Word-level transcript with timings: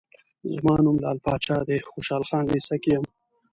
زما 0.55 0.73
نوم 0.83 0.97
لعل 1.03 1.17
پاچا 1.25 1.57
دی، 1.67 1.77
خوشحال 1.91 2.23
خان 2.29 2.43
لېسه 2.51 2.75
کې 2.83 2.89
یم. 2.93 3.05